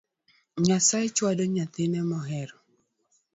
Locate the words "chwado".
1.15-1.43